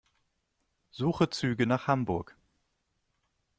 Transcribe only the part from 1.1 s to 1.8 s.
Züge